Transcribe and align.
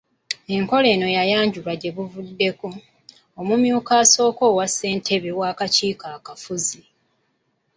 Enkola 0.55 0.87
eno 0.95 1.07
yayanjulwa 1.17 1.73
gyebuvuddeko, 1.81 2.69
Omumyuka 3.39 3.91
Asooka 4.03 4.41
owa 4.51 4.65
Ssentebe 4.69 5.29
w'Akakiiko 5.39 6.05
Akafuzi. 6.17 6.81